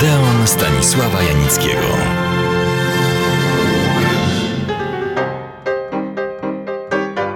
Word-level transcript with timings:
Odeon 0.00 0.46
Stanisława 0.46 1.22
Janickiego. 1.22 1.86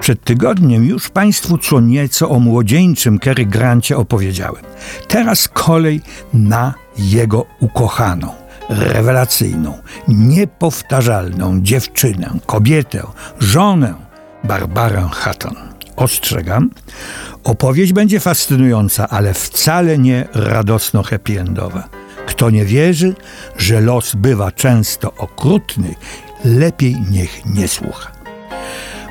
Przed 0.00 0.24
tygodniem 0.24 0.84
już 0.84 1.08
Państwu 1.08 1.58
co 1.58 1.80
nieco 1.80 2.30
o 2.30 2.40
młodzieńczym 2.40 3.18
Cary 3.18 3.46
Grancie 3.46 3.96
opowiedziałem. 3.96 4.64
Teraz 5.08 5.48
kolej 5.48 6.00
na 6.34 6.74
jego 6.98 7.46
ukochaną, 7.60 8.32
rewelacyjną, 8.68 9.78
niepowtarzalną 10.08 11.60
dziewczynę, 11.62 12.30
kobietę, 12.46 13.02
żonę 13.40 13.94
Barbarę 14.44 15.08
Hatton. 15.12 15.54
Ostrzegam, 15.96 16.70
opowieść 17.44 17.92
będzie 17.92 18.20
fascynująca, 18.20 19.08
ale 19.08 19.34
wcale 19.34 19.98
nie 19.98 20.28
radosno-happy-endowa. 20.34 22.03
Kto 22.34 22.50
nie 22.50 22.64
wierzy, 22.64 23.14
że 23.58 23.80
los 23.80 24.14
bywa 24.14 24.52
często 24.52 25.12
okrutny, 25.18 25.94
lepiej 26.44 26.96
niech 27.10 27.46
nie 27.46 27.68
słucha. 27.68 28.12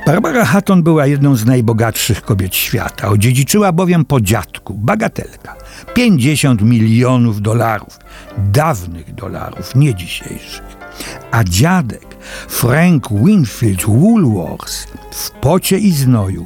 Barbara 0.05 0.45
Hatton 0.45 0.83
była 0.83 1.05
jedną 1.05 1.35
z 1.35 1.45
najbogatszych 1.45 2.21
kobiet 2.21 2.55
świata. 2.55 3.07
Odziedziczyła 3.09 3.71
bowiem 3.71 4.05
po 4.05 4.21
dziadku, 4.21 4.73
bagatelka, 4.73 5.55
50 5.93 6.61
milionów 6.61 7.41
dolarów, 7.41 7.99
dawnych 8.37 9.15
dolarów, 9.15 9.75
nie 9.75 9.95
dzisiejszych. 9.95 10.82
A 11.31 11.43
dziadek, 11.43 12.17
Frank 12.47 13.09
Winfield 13.11 13.85
Woolworth, 13.85 14.87
w 15.11 15.31
pocie 15.31 15.77
i 15.77 15.91
znoju, 15.91 16.45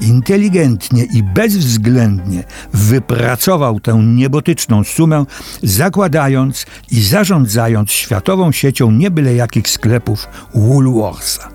inteligentnie 0.00 1.04
i 1.04 1.22
bezwzględnie 1.22 2.44
wypracował 2.72 3.80
tę 3.80 3.94
niebotyczną 3.94 4.84
sumę, 4.84 5.24
zakładając 5.62 6.66
i 6.90 7.02
zarządzając 7.02 7.90
światową 7.90 8.52
siecią 8.52 8.90
niebyle 8.90 9.34
jakich 9.34 9.68
sklepów 9.68 10.28
Woolworthsa. 10.54 11.48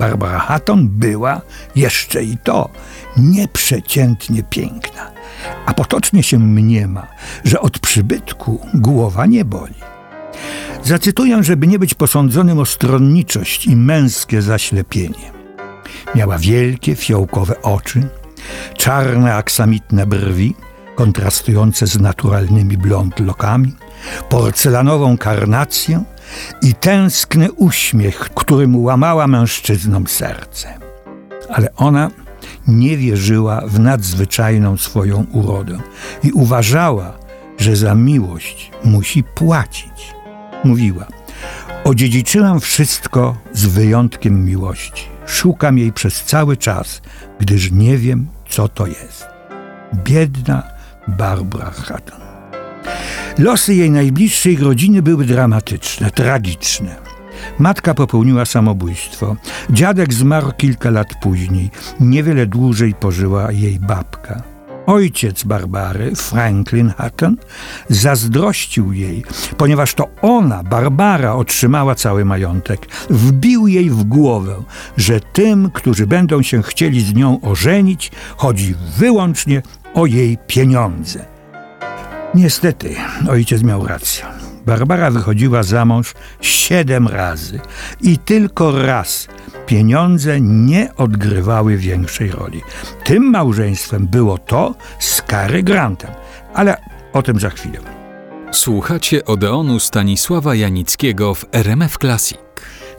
Barbara 0.00 0.38
Hatton 0.38 0.88
była 0.88 1.40
jeszcze 1.76 2.22
i 2.24 2.38
to 2.38 2.68
nieprzeciętnie 3.16 4.42
piękna, 4.42 5.10
a 5.66 5.74
potocznie 5.74 6.22
się 6.22 6.38
mniema, 6.38 7.06
że 7.44 7.60
od 7.60 7.78
przybytku 7.78 8.66
głowa 8.74 9.26
nie 9.26 9.44
boli. 9.44 9.74
Zacytuję, 10.84 11.42
żeby 11.42 11.66
nie 11.66 11.78
być 11.78 11.94
posądzonym 11.94 12.58
o 12.58 12.64
stronniczość 12.64 13.66
i 13.66 13.76
męskie 13.76 14.42
zaślepienie. 14.42 15.32
Miała 16.14 16.38
wielkie, 16.38 16.96
fiołkowe 16.96 17.62
oczy, 17.62 18.08
czarne, 18.76 19.34
aksamitne 19.34 20.06
brwi, 20.06 20.54
kontrastujące 20.94 21.86
z 21.86 22.00
naturalnymi 22.00 22.76
blond 22.76 23.20
lokami, 23.20 23.74
porcelanową 24.28 25.18
karnację 25.18 26.04
i 26.62 26.74
tęskny 26.74 27.52
uśmiech, 27.52 28.18
którym 28.18 28.76
łamała 28.76 29.26
mężczyznom 29.26 30.06
serce. 30.06 30.78
Ale 31.48 31.74
ona 31.76 32.10
nie 32.68 32.96
wierzyła 32.96 33.62
w 33.66 33.80
nadzwyczajną 33.80 34.76
swoją 34.76 35.26
urodę 35.32 35.78
i 36.22 36.32
uważała, 36.32 37.18
że 37.58 37.76
za 37.76 37.94
miłość 37.94 38.70
musi 38.84 39.24
płacić. 39.24 40.19
Mówiła: 40.64 41.06
Odziedziczyłam 41.84 42.60
wszystko 42.60 43.36
z 43.52 43.66
wyjątkiem 43.66 44.44
miłości. 44.44 45.04
Szukam 45.26 45.78
jej 45.78 45.92
przez 45.92 46.24
cały 46.24 46.56
czas, 46.56 47.02
gdyż 47.40 47.70
nie 47.72 47.98
wiem, 47.98 48.26
co 48.48 48.68
to 48.68 48.86
jest. 48.86 49.26
Biedna 49.94 50.62
Barbara 51.08 51.70
Hatton. 51.70 52.20
Losy 53.38 53.74
jej 53.74 53.90
najbliższej 53.90 54.56
rodziny 54.56 55.02
były 55.02 55.24
dramatyczne, 55.24 56.10
tragiczne. 56.10 56.96
Matka 57.58 57.94
popełniła 57.94 58.44
samobójstwo. 58.44 59.36
Dziadek 59.70 60.14
zmarł 60.14 60.52
kilka 60.52 60.90
lat 60.90 61.08
później. 61.22 61.70
Niewiele 62.00 62.46
dłużej 62.46 62.94
pożyła 62.94 63.52
jej 63.52 63.78
babka. 63.80 64.49
Ojciec 64.86 65.44
Barbary, 65.44 66.16
Franklin 66.16 66.92
Hutton, 66.98 67.36
zazdrościł 67.88 68.92
jej, 68.92 69.24
ponieważ 69.56 69.94
to 69.94 70.08
ona, 70.22 70.62
Barbara, 70.62 71.34
otrzymała 71.34 71.94
cały 71.94 72.24
majątek. 72.24 72.86
Wbił 73.10 73.66
jej 73.66 73.90
w 73.90 74.04
głowę, 74.04 74.62
że 74.96 75.20
tym, 75.20 75.70
którzy 75.70 76.06
będą 76.06 76.42
się 76.42 76.62
chcieli 76.62 77.00
z 77.00 77.14
nią 77.14 77.40
ożenić, 77.40 78.12
chodzi 78.36 78.74
wyłącznie 78.98 79.62
o 79.94 80.06
jej 80.06 80.38
pieniądze. 80.46 81.24
Niestety, 82.34 82.94
ojciec 83.28 83.62
miał 83.62 83.86
rację. 83.86 84.24
Barbara 84.66 85.10
wychodziła 85.10 85.62
za 85.62 85.84
mąż 85.84 86.14
siedem 86.40 87.08
razy 87.08 87.60
i 88.00 88.18
tylko 88.18 88.82
raz 88.86 89.28
pieniądze 89.70 90.40
nie 90.40 90.94
odgrywały 90.96 91.76
większej 91.76 92.30
roli. 92.30 92.62
Tym 93.04 93.30
małżeństwem 93.30 94.06
było 94.06 94.38
to 94.38 94.74
z 94.98 95.22
Cary 95.22 95.62
Grantem, 95.62 96.10
ale 96.54 96.76
o 97.12 97.22
tym 97.22 97.40
za 97.40 97.50
chwilę. 97.50 97.78
Słuchacie 98.52 99.24
Odeonu 99.24 99.80
Stanisława 99.80 100.54
Janickiego 100.54 101.34
w 101.34 101.44
RMF 101.52 101.98
Classic. 101.98 102.38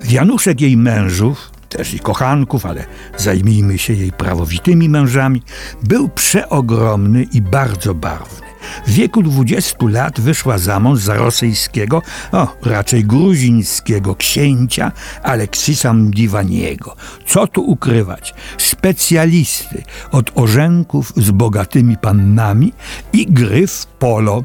Januszek 0.09 0.61
jej 0.61 0.77
mężów, 0.77 1.51
też 1.69 1.93
i 1.93 1.99
kochanków, 1.99 2.65
ale 2.65 2.85
zajmijmy 3.17 3.77
się 3.77 3.93
jej 3.93 4.11
prawowitymi 4.11 4.89
mężami, 4.89 5.43
był 5.83 6.09
przeogromny 6.09 7.23
i 7.23 7.41
bardzo 7.41 7.93
barwny. 7.93 8.50
W 8.85 8.91
wieku 8.91 9.23
20 9.23 9.75
lat 9.89 10.19
wyszła 10.19 10.57
za 10.57 10.79
mąż 10.79 10.99
za 10.99 11.13
rosyjskiego, 11.13 12.01
o 12.31 12.47
raczej 12.63 13.05
gruzińskiego 13.05 14.15
księcia 14.15 14.91
Aleksisa 15.23 15.93
Mdiwaniego. 15.93 16.95
Co 17.25 17.47
tu 17.47 17.61
ukrywać? 17.61 18.33
Specjalisty 18.57 19.83
od 20.11 20.31
orzenków 20.35 21.13
z 21.15 21.31
bogatymi 21.31 21.97
pannami 21.97 22.73
i 23.13 23.25
gry 23.25 23.67
w 23.67 23.85
polo. 23.85 24.43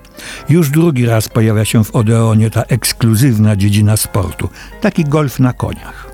Już 0.48 0.70
drugi 0.70 1.06
raz 1.06 1.28
pojawia 1.28 1.64
się 1.64 1.84
w 1.84 1.96
Odeonie 1.96 2.50
ta 2.50 2.62
ekskluzywna 2.62 3.56
dziedzina 3.56 3.96
sportu. 3.96 4.48
Taki 4.80 5.04
golf 5.04 5.38
na 5.38 5.52
koniach. 5.52 6.06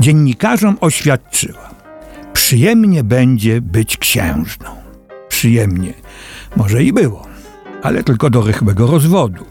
Dziennikarzom 0.00 0.76
oświadczyła: 0.80 1.70
Przyjemnie 2.32 3.04
będzie 3.04 3.60
być 3.60 3.96
księżną. 3.96 4.70
Przyjemnie. 5.28 6.01
Może 6.56 6.82
i 6.82 6.92
było, 6.92 7.26
ale 7.82 8.02
tylko 8.02 8.30
do 8.30 8.42
rychłego 8.42 8.86
rozwodu. 8.86 9.44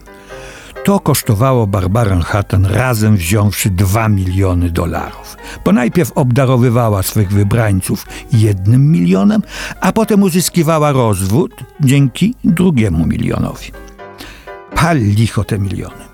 To 0.84 1.00
kosztowało 1.00 1.66
Barbarę 1.66 2.20
Hatton 2.20 2.66
razem 2.66 3.16
wziąwszy 3.16 3.70
2 3.70 4.08
miliony 4.08 4.70
dolarów. 4.70 5.36
Bo 5.64 5.72
najpierw 5.72 6.12
obdarowywała 6.12 7.02
swych 7.02 7.32
wybrańców 7.32 8.06
jednym 8.32 8.90
milionem, 8.90 9.42
a 9.80 9.92
potem 9.92 10.22
uzyskiwała 10.22 10.92
rozwód 10.92 11.54
dzięki 11.80 12.34
drugiemu 12.44 13.06
milionowi. 13.06 13.72
Pal 14.74 14.98
licho 14.98 15.44
te 15.44 15.58
miliony. 15.58 16.04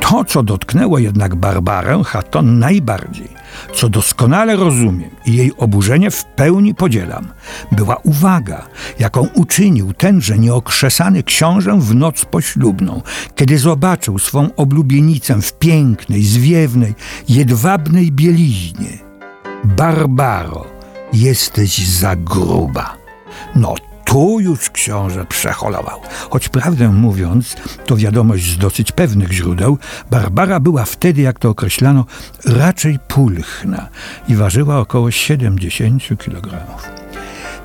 To, 0.00 0.24
co 0.24 0.42
dotknęło 0.42 0.98
jednak 0.98 1.34
Barbarę 1.34 2.02
Hatton 2.04 2.58
najbardziej, 2.58 3.28
co 3.74 3.88
doskonale 3.88 4.56
rozumiem 4.56 5.10
i 5.26 5.36
jej 5.36 5.52
oburzenie 5.56 6.10
w 6.10 6.24
pełni 6.24 6.74
podzielam, 6.74 7.28
była 7.72 7.96
uwaga, 7.96 8.66
jaką 8.98 9.28
uczynił 9.34 9.92
tenże 9.92 10.38
nieokrzesany 10.38 11.22
książę 11.22 11.80
w 11.80 11.94
noc 11.94 12.24
poślubną, 12.24 13.02
kiedy 13.34 13.58
zobaczył 13.58 14.18
swą 14.18 14.48
oblubienicę 14.56 15.42
w 15.42 15.58
pięknej, 15.58 16.22
zwiewnej, 16.22 16.94
jedwabnej 17.28 18.12
bieliźnie. 18.12 18.98
Barbaro, 19.64 20.66
jesteś 21.12 21.88
za 21.88 22.16
gruba. 22.16 22.96
No 23.56 23.74
tu 24.16 24.40
już 24.40 24.70
książę 24.70 25.24
przeholował. 25.24 26.00
Choć 26.30 26.48
prawdę 26.48 26.88
mówiąc, 26.88 27.56
to 27.86 27.96
wiadomość 27.96 28.52
z 28.52 28.58
dosyć 28.58 28.92
pewnych 28.92 29.32
źródeł, 29.32 29.78
Barbara 30.10 30.60
była 30.60 30.84
wtedy, 30.84 31.22
jak 31.22 31.38
to 31.38 31.48
określano, 31.48 32.04
raczej 32.44 32.98
pulchna 33.08 33.88
i 34.28 34.36
ważyła 34.36 34.78
około 34.78 35.10
70 35.10 36.02
kg. 36.18 36.66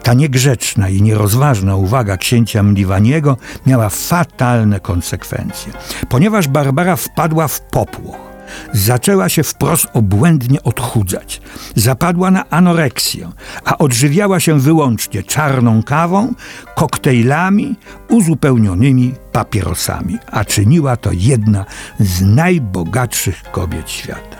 Ta 0.03 0.13
niegrzeczna 0.13 0.89
i 0.89 1.01
nierozważna 1.01 1.75
uwaga 1.75 2.17
księcia 2.17 2.63
Mliwaniego 2.63 3.37
miała 3.65 3.89
fatalne 3.89 4.79
konsekwencje, 4.79 5.73
ponieważ 6.09 6.47
Barbara 6.47 6.95
wpadła 6.95 7.47
w 7.47 7.61
popłoch 7.61 8.30
zaczęła 8.73 9.29
się 9.29 9.43
wprost 9.43 9.87
obłędnie 9.93 10.63
odchudzać. 10.63 11.41
Zapadła 11.75 12.31
na 12.31 12.49
anoreksję, 12.49 13.29
a 13.65 13.77
odżywiała 13.77 14.39
się 14.39 14.59
wyłącznie 14.59 15.23
czarną 15.23 15.83
kawą, 15.83 16.33
koktajlami 16.75 17.75
uzupełnionymi 18.09 19.13
papierosami, 19.31 20.17
a 20.31 20.45
czyniła 20.45 20.97
to 20.97 21.09
jedna 21.13 21.65
z 21.99 22.21
najbogatszych 22.21 23.43
kobiet 23.51 23.89
świata. 23.89 24.37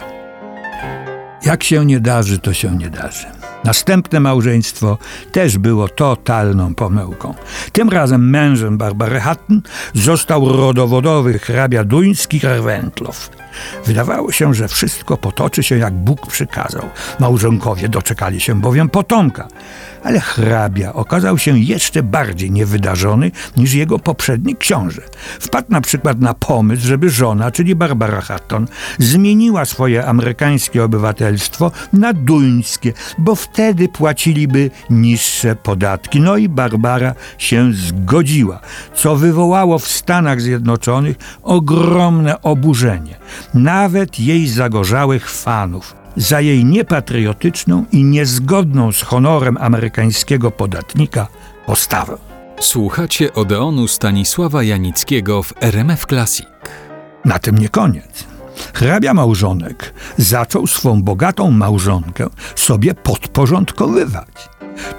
Jak 1.46 1.64
się 1.64 1.86
nie 1.86 2.00
darzy, 2.00 2.40
to 2.40 2.54
się 2.54 2.78
nie 2.78 2.90
darzy. 2.90 3.26
Następne 3.64 4.20
małżeństwo 4.20 4.98
też 5.32 5.58
było 5.58 5.90
totalną 5.90 6.76
pomyłką. 6.76 7.34
Tym 7.72 7.90
razem 7.90 8.30
mężem 8.30 8.78
Barbary 8.78 9.22
Hutton 9.22 9.62
został 9.94 10.50
rodowodowy 10.50 11.40
hrabia 11.40 11.84
duński 11.84 12.40
Reventlow. 12.44 13.41
Wydawało 13.86 14.32
się, 14.32 14.54
że 14.54 14.68
wszystko 14.68 15.18
potoczy 15.18 15.64
się 15.64 15.78
jak 15.78 15.94
Bóg 15.94 16.28
przykazał. 16.28 16.90
Małżonkowie 17.20 17.90
doczekali 17.90 18.40
się 18.40 18.62
bowiem 18.62 18.90
potomka. 18.90 19.48
Ale 20.04 20.20
hrabia 20.20 20.94
okazał 20.94 21.38
się 21.38 21.60
jeszcze 21.60 22.04
bardziej 22.04 22.52
niewydarzony 22.52 23.32
niż 23.58 23.74
jego 23.74 24.00
poprzedni 24.00 24.56
książę. 24.56 25.02
Wpadł 25.40 25.72
na 25.72 25.82
przykład 25.82 26.20
na 26.20 26.34
pomysł, 26.34 26.88
żeby 26.88 27.10
żona, 27.10 27.52
czyli 27.52 27.76
Barbara 27.76 28.22
Hutton, 28.22 28.68
zmieniła 29.00 29.66
swoje 29.66 30.06
amerykańskie 30.06 30.84
obywatelstwo 30.84 31.72
na 31.94 32.14
duńskie, 32.14 32.94
bo 33.18 33.36
wtedy 33.36 33.90
płaciliby 33.90 34.72
niższe 34.90 35.56
podatki. 35.56 36.20
No 36.22 36.38
i 36.38 36.50
Barbara 36.50 37.16
się 37.38 37.74
zgodziła, 37.74 38.60
co 38.96 39.16
wywołało 39.16 39.80
w 39.80 39.88
Stanach 39.88 40.42
Zjednoczonych 40.42 41.18
ogromne 41.44 42.42
oburzenie 42.42 43.16
nawet 43.54 44.20
jej 44.20 44.48
zagorzałych 44.48 45.30
fanów 45.30 45.96
za 46.16 46.42
jej 46.42 46.66
niepatriotyczną 46.66 47.86
i 47.92 48.04
niezgodną 48.04 48.92
z 48.92 49.02
honorem 49.02 49.58
amerykańskiego 49.58 50.52
podatnika 50.52 51.28
postawę. 51.66 52.18
Słuchacie 52.60 53.34
Odeonu 53.34 53.88
Stanisława 53.88 54.64
Janickiego 54.64 55.44
w 55.44 55.54
RMF 55.62 56.06
Classic. 56.06 56.48
Na 57.26 57.40
tym 57.40 57.58
nie 57.58 57.70
koniec. 57.70 58.26
Hrabia 58.74 59.14
małżonek 59.14 59.94
zaczął 60.18 60.68
swą 60.68 61.02
bogatą 61.04 61.52
małżonkę 61.52 62.28
sobie 62.56 62.94
podporządkowywać. 62.94 64.50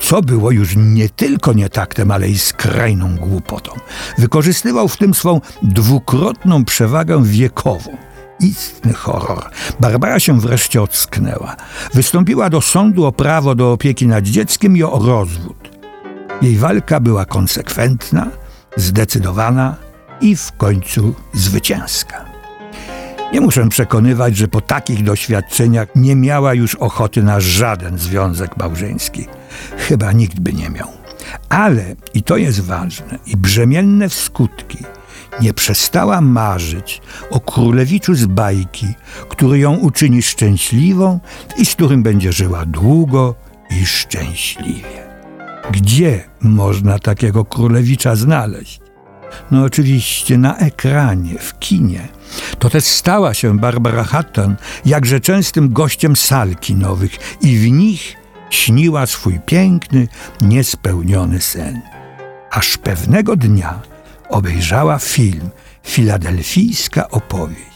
Co 0.00 0.22
było 0.22 0.50
już 0.50 0.74
nie 0.76 1.08
tylko 1.08 1.52
nietaktem, 1.52 2.10
ale 2.10 2.28
i 2.28 2.38
skrajną 2.38 3.16
głupotą. 3.16 3.72
Wykorzystywał 4.18 4.88
w 4.88 4.96
tym 4.96 5.14
swą 5.14 5.40
dwukrotną 5.62 6.64
przewagę 6.64 7.24
wiekową 7.24 7.96
istny 8.42 8.92
horror. 8.92 9.50
Barbara 9.80 10.20
się 10.20 10.40
wreszcie 10.40 10.82
ocknęła. 10.82 11.56
Wystąpiła 11.94 12.50
do 12.50 12.60
sądu 12.60 13.04
o 13.04 13.12
prawo 13.12 13.54
do 13.54 13.72
opieki 13.72 14.06
nad 14.06 14.24
dzieckiem 14.24 14.76
i 14.76 14.82
o 14.82 15.02
rozwód. 15.06 15.70
Jej 16.42 16.56
walka 16.56 17.00
była 17.00 17.24
konsekwentna, 17.24 18.26
zdecydowana 18.76 19.76
i 20.20 20.36
w 20.36 20.52
końcu 20.52 21.14
zwycięska. 21.32 22.24
Nie 23.32 23.40
muszę 23.40 23.68
przekonywać, 23.68 24.36
że 24.36 24.48
po 24.48 24.60
takich 24.60 25.04
doświadczeniach 25.04 25.88
nie 25.96 26.16
miała 26.16 26.54
już 26.54 26.74
ochoty 26.74 27.22
na 27.22 27.40
żaden 27.40 27.98
związek 27.98 28.56
małżeński. 28.56 29.26
Chyba 29.76 30.12
nikt 30.12 30.40
by 30.40 30.52
nie 30.52 30.70
miał. 30.70 30.88
Ale, 31.48 31.96
i 32.14 32.22
to 32.22 32.36
jest 32.36 32.60
ważne, 32.60 33.18
i 33.26 33.36
brzemienne 33.36 34.08
w 34.08 34.14
skutki– 34.14 34.78
nie 35.40 35.55
przestała 35.55 36.20
marzyć 36.20 37.02
o 37.31 37.40
królewiczu 37.40 38.14
z 38.14 38.26
bajki, 38.26 38.87
który 39.29 39.58
ją 39.58 39.75
uczyni 39.76 40.23
szczęśliwą 40.23 41.20
i 41.56 41.67
z 41.67 41.75
którym 41.75 42.02
będzie 42.02 42.32
żyła 42.32 42.67
długo 42.67 43.34
i 43.70 43.87
szczęśliwie. 43.87 45.12
Gdzie 45.70 46.25
można 46.40 46.99
takiego 46.99 47.44
królewicza 47.44 48.17
znaleźć? 48.17 48.81
No 49.50 49.62
oczywiście 49.62 50.38
na 50.38 50.56
ekranie, 50.56 51.38
w 51.38 51.58
kinie. 51.58 52.08
To 52.58 52.70
też 52.70 52.85
stała 52.85 53.35
się 53.35 53.58
Barbara 53.58 54.05
Hutton 54.05 54.56
jakże 54.85 55.20
częstym 55.20 55.73
gościem 55.73 56.17
sal 56.17 56.56
kinowych 56.56 57.38
i 57.40 57.58
w 57.58 57.70
nich 57.70 58.17
śniła 58.50 59.06
swój 59.06 59.40
piękny, 59.46 60.08
niespełniony 60.40 61.40
sen. 61.40 61.81
Aż 62.50 62.78
pewnego 62.78 63.37
dnia 63.37 63.91
obejrzała 64.32 64.99
film 64.99 65.50
Filadelfijska 65.82 67.08
opowieść. 67.11 67.73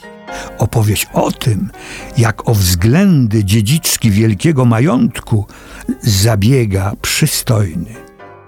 Opowieść 0.58 1.06
o 1.12 1.32
tym, 1.32 1.70
jak 2.18 2.48
o 2.48 2.54
względy 2.54 3.44
dziedziczki 3.44 4.10
wielkiego 4.10 4.64
majątku 4.64 5.46
zabiega 6.02 6.92
przystojny, 7.02 7.94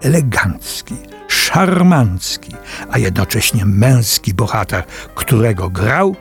elegancki, 0.03 0.95
szarmancki, 1.29 2.53
a 2.91 2.99
jednocześnie 2.99 3.65
męski 3.65 4.35
bohater, 4.35 4.85
którego 5.15 5.71
grał 5.71 6.17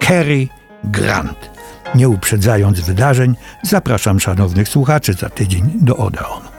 Cary 0.00 0.48
Grant. 0.84 1.50
Nie 1.94 2.08
uprzedzając 2.08 2.80
wydarzeń, 2.80 3.34
zapraszam 3.62 4.20
szanownych 4.20 4.68
słuchaczy 4.68 5.12
za 5.12 5.28
tydzień 5.30 5.70
do 5.74 5.96
Odeonu. 5.96 6.49